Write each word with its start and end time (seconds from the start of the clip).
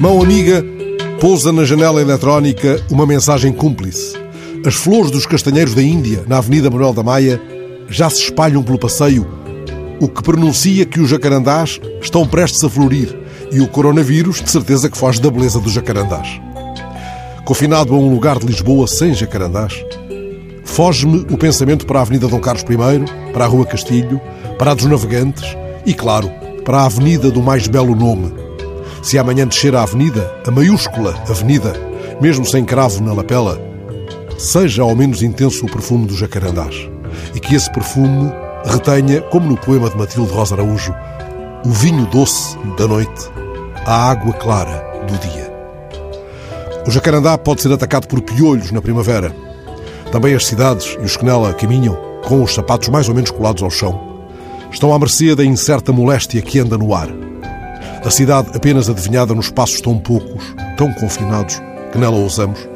Mão 0.00 0.22
amiga 0.22 0.64
pousa 1.20 1.52
na 1.52 1.62
janela 1.62 2.00
eletrónica 2.00 2.82
uma 2.90 3.04
mensagem 3.04 3.52
cúmplice. 3.52 4.16
As 4.64 4.74
flores 4.74 5.10
dos 5.10 5.26
castanheiros 5.26 5.74
da 5.74 5.82
Índia, 5.82 6.24
na 6.26 6.38
Avenida 6.38 6.70
Manuel 6.70 6.94
da 6.94 7.02
Maia, 7.02 7.38
já 7.86 8.08
se 8.08 8.22
espalham 8.22 8.62
pelo 8.62 8.78
passeio, 8.78 9.28
o 10.00 10.08
que 10.08 10.22
pronuncia 10.22 10.86
que 10.86 11.00
os 11.00 11.10
jacarandás 11.10 11.78
estão 12.00 12.26
prestes 12.26 12.64
a 12.64 12.70
florir 12.70 13.14
e 13.52 13.60
o 13.60 13.68
coronavírus, 13.68 14.40
de 14.40 14.50
certeza, 14.50 14.88
que 14.88 14.96
foge 14.96 15.20
da 15.20 15.30
beleza 15.30 15.60
dos 15.60 15.74
jacarandás. 15.74 16.40
Confinado 17.44 17.94
a 17.94 17.98
um 17.98 18.10
lugar 18.10 18.38
de 18.38 18.46
Lisboa 18.46 18.86
sem 18.86 19.12
jacarandás, 19.12 19.74
foge-me 20.64 21.26
o 21.30 21.36
pensamento 21.36 21.84
para 21.84 21.98
a 21.98 22.02
Avenida 22.02 22.26
Dom 22.26 22.40
Carlos 22.40 22.62
I, 22.62 23.32
para 23.34 23.44
a 23.44 23.48
Rua 23.48 23.66
Castilho, 23.66 24.18
para 24.58 24.70
a 24.70 24.74
dos 24.74 24.86
Navegantes 24.86 25.54
e, 25.84 25.92
claro, 25.92 26.30
para 26.64 26.78
a 26.78 26.86
Avenida 26.86 27.30
do 27.30 27.42
mais 27.42 27.68
belo 27.68 27.94
nome. 27.94 28.32
Se 29.02 29.18
amanhã 29.18 29.46
descer 29.46 29.74
a 29.74 29.82
Avenida, 29.82 30.32
a 30.46 30.50
maiúscula 30.50 31.14
Avenida, 31.28 31.72
mesmo 32.20 32.44
sem 32.44 32.64
cravo 32.64 33.02
na 33.02 33.12
lapela, 33.12 33.60
seja 34.38 34.82
ao 34.82 34.94
menos 34.94 35.22
intenso 35.22 35.66
o 35.66 35.70
perfume 35.70 36.06
dos 36.06 36.18
jacarandás 36.18 36.88
e 37.34 37.40
que 37.40 37.54
esse 37.54 37.70
perfume 37.72 38.32
retenha, 38.64 39.22
como 39.22 39.48
no 39.48 39.56
poema 39.56 39.88
de 39.88 39.96
Matilde 39.96 40.32
Rosa 40.32 40.54
Araújo, 40.54 40.94
o 41.64 41.70
vinho 41.70 42.06
doce 42.06 42.56
da 42.76 42.86
noite, 42.86 43.30
a 43.86 44.10
água 44.10 44.32
clara 44.34 44.84
do 45.06 45.18
dia. 45.18 45.50
O 46.86 46.90
jacarandá 46.90 47.36
pode 47.36 47.62
ser 47.62 47.72
atacado 47.72 48.06
por 48.06 48.20
piolhos 48.20 48.70
na 48.70 48.80
primavera. 48.80 49.34
Também 50.12 50.34
as 50.34 50.46
cidades 50.46 50.96
e 51.00 51.04
os 51.04 51.16
que 51.16 51.24
nela 51.24 51.52
caminham, 51.54 51.96
com 52.24 52.42
os 52.42 52.54
sapatos 52.54 52.88
mais 52.88 53.08
ou 53.08 53.14
menos 53.14 53.30
colados 53.30 53.62
ao 53.62 53.70
chão, 53.70 54.18
estão 54.70 54.92
à 54.92 54.98
mercê 54.98 55.34
da 55.34 55.44
incerta 55.44 55.92
moléstia 55.92 56.42
que 56.42 56.58
anda 56.58 56.76
no 56.76 56.94
ar. 56.94 57.08
A 58.04 58.10
cidade 58.10 58.50
apenas 58.54 58.88
adivinhada 58.88 59.34
nos 59.34 59.50
passos 59.50 59.80
tão 59.80 59.98
poucos, 59.98 60.54
tão 60.76 60.90
confinados, 60.94 61.60
que 61.92 61.98
nela 61.98 62.16
ousamos, 62.16 62.66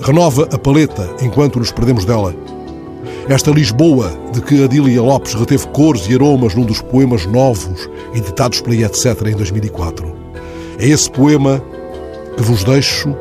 renova 0.00 0.48
a 0.50 0.58
paleta 0.58 1.08
enquanto 1.20 1.58
nos 1.58 1.70
perdemos 1.70 2.06
dela. 2.06 2.34
Esta 3.28 3.50
Lisboa 3.50 4.10
de 4.32 4.40
que 4.40 4.64
Adília 4.64 5.02
Lopes 5.02 5.34
reteve 5.34 5.66
cores 5.68 6.08
e 6.08 6.14
aromas 6.14 6.54
num 6.54 6.64
dos 6.64 6.80
poemas 6.80 7.26
novos 7.26 7.88
editados 8.14 8.60
pela 8.60 8.76
Etc. 8.76 9.06
em 9.26 9.36
2004. 9.36 10.16
É 10.78 10.86
esse 10.86 11.10
poema 11.10 11.62
que 12.36 12.42
vos 12.42 12.64
deixo, 12.64 13.14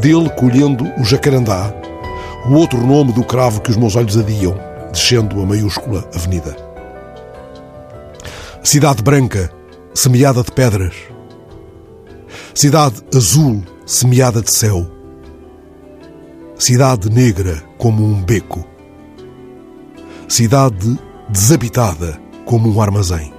dele 0.00 0.28
colhendo 0.30 0.84
o 0.98 1.04
jacarandá, 1.04 1.72
o 2.46 2.54
outro 2.54 2.84
nome 2.84 3.12
do 3.12 3.24
cravo 3.24 3.60
que 3.60 3.70
os 3.70 3.76
meus 3.76 3.96
olhos 3.96 4.18
adiam, 4.18 4.58
descendo 4.92 5.40
a 5.40 5.46
maiúscula 5.46 6.04
avenida. 6.14 6.56
Cidade 8.62 9.02
branca, 9.02 9.50
semeada 9.94 10.42
de 10.42 10.50
pedras. 10.52 10.94
Cidade 12.54 13.02
azul, 13.14 13.62
semeada 13.86 14.40
de 14.40 14.50
céu. 14.50 14.90
Cidade 16.58 17.10
negra 17.10 17.62
como 17.78 18.04
um 18.04 18.22
beco. 18.22 18.64
Cidade 20.28 20.98
desabitada 21.28 22.20
como 22.44 22.70
um 22.70 22.80
armazém. 22.80 23.32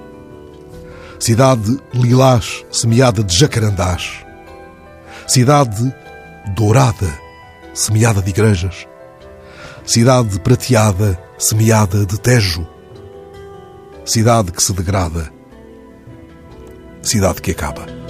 Cidade 1.18 1.78
lilás 1.92 2.64
semeada 2.70 3.24
de 3.24 3.36
jacarandás. 3.36 4.24
Cidade 5.26 5.92
dourada 6.54 7.24
semeada 7.72 8.22
de 8.22 8.30
igrejas. 8.30 8.86
Cidade 9.84 10.38
prateada 10.40 11.20
semeada 11.36 12.06
de 12.06 12.18
tejo. 12.18 12.66
Cidade 14.04 14.52
que 14.52 14.62
se 14.62 14.72
degrada. 14.72 15.33
Cidade 17.04 17.42
que 17.42 17.50
acaba. 17.50 18.03